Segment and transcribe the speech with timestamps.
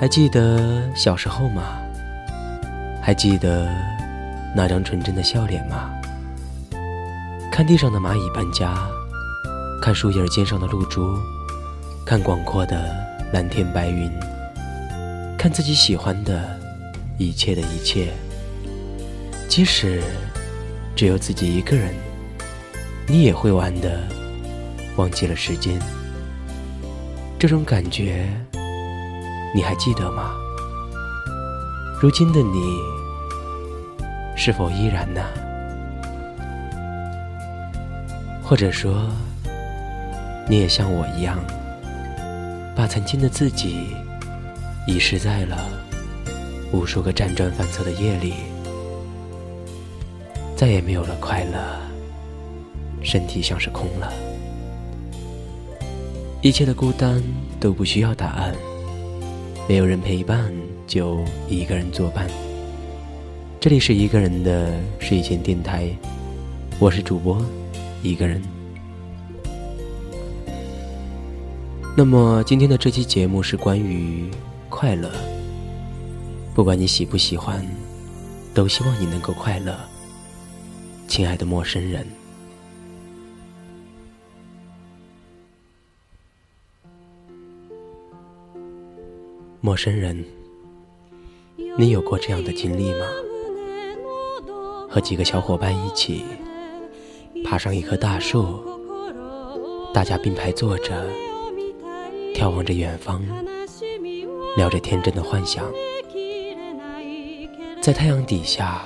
[0.00, 1.87] 还记得小时候吗？
[3.08, 3.66] 还记得
[4.54, 5.90] 那张纯真的笑脸吗？
[7.50, 8.86] 看地上的蚂蚁搬家，
[9.80, 11.16] 看树叶尖上的露珠，
[12.04, 12.94] 看广阔的
[13.32, 14.12] 蓝天白云，
[15.38, 16.54] 看自己喜欢的
[17.16, 18.12] 一切的一切。
[19.48, 20.02] 即使
[20.94, 21.94] 只有自己一个人，
[23.06, 24.06] 你也会玩的
[24.96, 25.80] 忘记了时间。
[27.38, 28.28] 这种感觉。
[29.54, 30.34] 你还记得吗？
[32.02, 32.78] 如今的你，
[34.40, 35.20] 是否依然呢？
[38.40, 39.10] 或者说，
[40.48, 41.36] 你也像我一样，
[42.74, 43.88] 把曾经的自己
[44.86, 45.68] 遗失在了
[46.72, 48.34] 无数个辗转反侧的夜里，
[50.54, 51.58] 再也没有了快乐，
[53.02, 54.12] 身体像是空了，
[56.42, 57.20] 一切的孤单
[57.58, 58.54] 都不需要答案。
[59.68, 60.48] 没有人陪伴，
[60.86, 62.28] 就一个人作伴。
[63.60, 65.90] 这里是一个人的睡前电台，
[66.78, 67.44] 我是主播
[68.04, 68.40] 一个人。
[71.96, 74.30] 那么今天的这期节目是关于
[74.68, 75.10] 快乐。
[76.54, 77.66] 不管你喜不喜欢，
[78.54, 79.76] 都希望你能够快乐，
[81.08, 82.06] 亲爱的陌生人。
[89.60, 90.24] 陌生人，
[91.76, 93.04] 你有过这样的经历吗？
[94.88, 96.24] 和几个小伙伴一起
[97.44, 98.60] 爬上一棵大树，
[99.92, 101.06] 大家并排坐着，
[102.34, 103.22] 眺望着远方，
[104.56, 105.64] 聊着天真的幻想，
[107.80, 108.82] 在太阳底下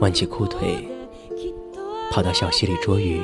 [0.00, 0.88] 挽起裤腿，
[2.10, 3.20] 跑到小溪里捉鱼，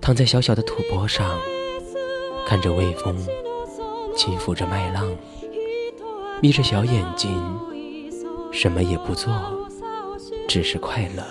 [0.00, 1.38] 躺在小小的土坡上，
[2.46, 3.16] 看着微风。
[4.14, 5.10] 轻抚着麦浪，
[6.42, 7.30] 眯着小眼睛，
[8.52, 9.32] 什么也不做，
[10.48, 11.24] 只是快乐。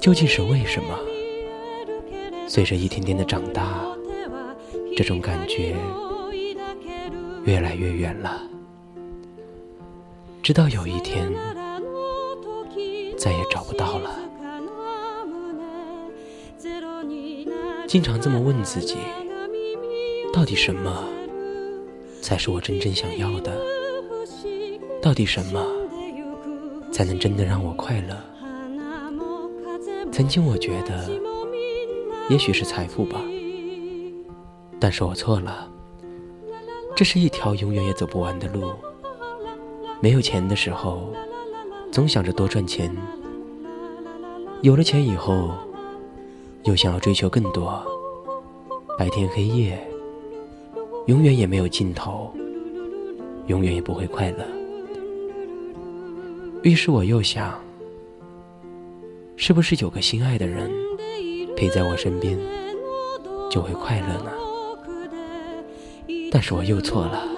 [0.00, 0.98] 究竟是为什么？
[2.48, 3.84] 随着一天天的长大，
[4.96, 5.74] 这种感觉
[7.44, 8.42] 越来越远了。
[10.42, 11.32] 直到有一天，
[13.18, 14.18] 再也找不到了。
[17.88, 18.96] 经常这么问自己。
[20.32, 21.04] 到底什么
[22.20, 23.58] 才是我真正想要的？
[25.00, 25.64] 到底什么
[26.96, 28.16] 才能真的让我快乐？
[30.10, 31.10] 曾经我觉得，
[32.30, 33.20] 也许是财富吧，
[34.80, 35.70] 但是我错了。
[36.94, 38.70] 这是一条永远也走不完的路。
[40.00, 41.12] 没有钱的时候，
[41.92, 42.90] 总想着多赚钱；
[44.62, 45.50] 有了钱以后，
[46.64, 47.78] 又想要追求更多。
[48.96, 49.78] 白天黑夜。
[51.08, 52.32] 永远也没有尽头，
[53.48, 54.55] 永远也不会快乐。
[56.62, 57.62] 于是我又想，
[59.36, 60.70] 是不是有个心爱的人
[61.56, 62.38] 陪在我身边，
[63.50, 64.32] 就会快乐呢？
[66.30, 67.28] 但是我又错了。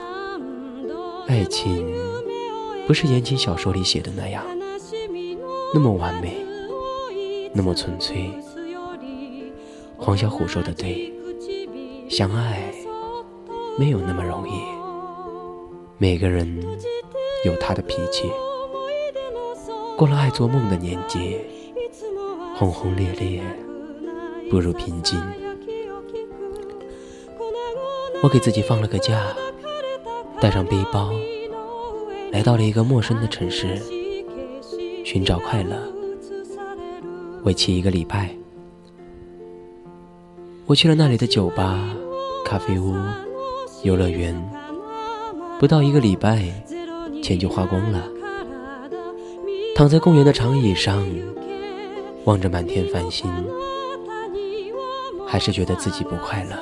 [1.26, 1.86] 爱情
[2.86, 4.42] 不是言情小说里写的那样，
[5.74, 6.34] 那么完美，
[7.52, 8.30] 那么纯粹。
[9.96, 11.12] 黄小琥说的对，
[12.08, 12.72] 相爱。
[13.78, 14.52] 没有那么容易。
[15.98, 16.60] 每个人
[17.44, 18.28] 有他的脾气。
[19.98, 21.36] 过了爱做梦的年纪，
[22.54, 23.42] 轰轰烈烈
[24.48, 25.20] 不如平静。
[28.22, 29.20] 我给自己放了个假，
[30.40, 31.10] 带上背包，
[32.30, 33.76] 来到了一个陌生的城市，
[35.04, 35.76] 寻找快乐。
[37.42, 38.32] 为期一个礼拜，
[40.66, 41.76] 我去了那里的酒吧、
[42.44, 42.94] 咖啡屋。
[43.82, 44.32] 游乐园
[45.58, 46.48] 不到一个礼拜，
[47.20, 48.08] 钱就花光了。
[49.78, 51.06] 躺在公园的长椅上，
[52.24, 53.30] 望着满天繁星，
[55.24, 56.56] 还是觉得自己不快乐。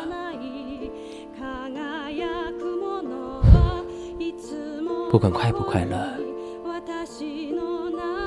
[5.10, 5.96] 不管快不快乐，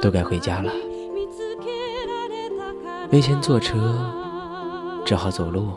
[0.02, 0.74] 都该回家了。
[3.12, 3.96] 没钱坐车，
[5.06, 5.68] 只好走路。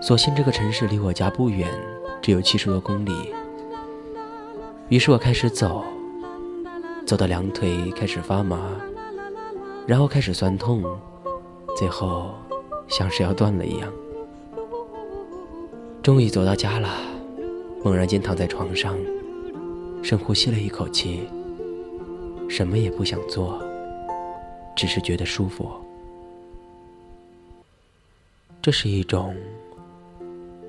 [0.00, 1.68] 所幸这个城市离我家不远，
[2.22, 3.34] 只有七十多公里。
[4.90, 5.84] 于是我开始走，
[7.08, 8.76] 走到两腿开始发麻，
[9.86, 10.84] 然后开始酸痛，
[11.74, 12.34] 最后
[12.86, 13.90] 像是要断了一样。
[16.02, 17.00] 终于走到家了，
[17.82, 18.94] 猛然间躺在床上，
[20.02, 21.26] 深呼吸了一口气，
[22.46, 23.58] 什么也不想做，
[24.76, 25.66] 只是觉得舒服。
[28.60, 29.34] 这是一种，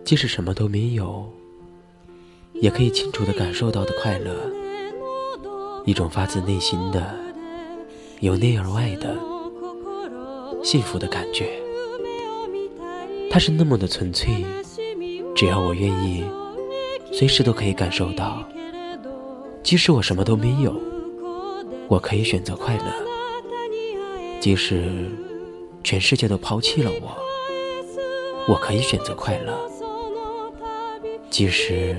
[0.05, 1.29] 即使什么都没有，
[2.53, 4.33] 也可以清楚的感受到的快乐，
[5.85, 7.15] 一种发自内心的、
[8.19, 9.15] 由内而外的
[10.63, 11.49] 幸福的感觉。
[13.31, 14.45] 它是那么的纯粹。
[15.35, 16.25] 只要我愿意，
[17.13, 18.43] 随时都可以感受到。
[19.63, 20.75] 即使我什么都没有，
[21.87, 22.85] 我可以选择快乐。
[24.41, 25.09] 即使
[25.83, 27.17] 全世界都抛弃了我，
[28.51, 29.57] 我可以选择快乐。
[31.29, 31.95] 即使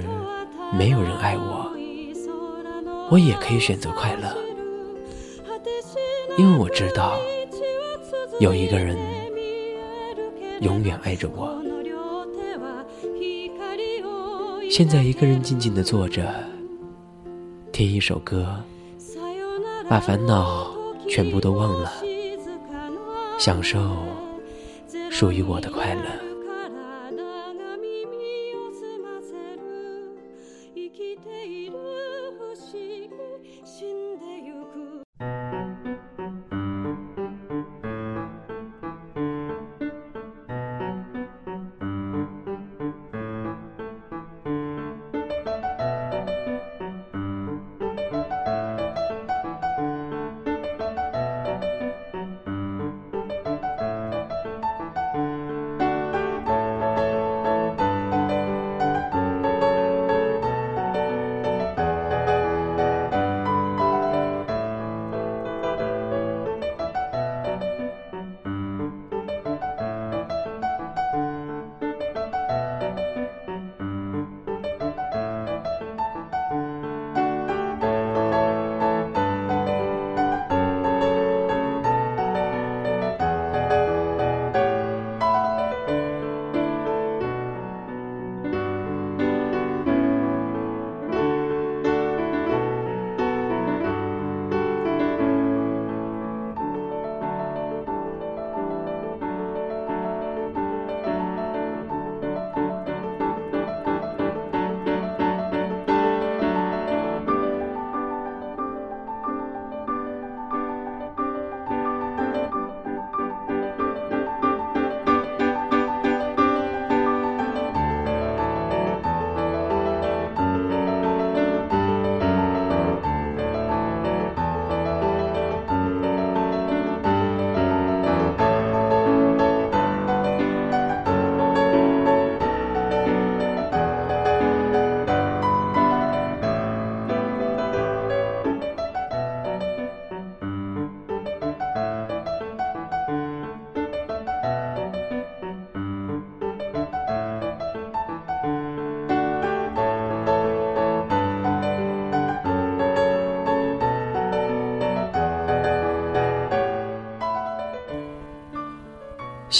[0.77, 1.71] 没有人爱我，
[3.11, 4.37] 我也可以选择快乐。
[6.39, 7.19] 因为我知道，
[8.39, 8.97] 有一个人
[10.61, 11.61] 永远爱着我。
[14.71, 16.33] 现在一个人静静的坐着，
[17.73, 18.47] 听一首歌，
[19.89, 20.73] 把烦恼
[21.09, 21.93] 全部都忘了，
[23.37, 23.81] 享受
[25.11, 26.30] 属于我的快乐。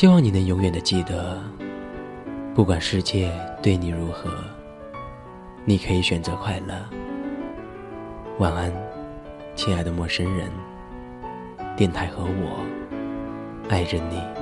[0.01, 1.39] 希望你能永远的记得，
[2.55, 3.31] 不管世界
[3.63, 4.31] 对你如何，
[5.67, 6.75] 你可以选择快乐。
[8.39, 8.73] 晚安，
[9.55, 10.51] 亲爱的陌生人。
[11.77, 12.65] 电台和我
[13.69, 14.40] 爱着你。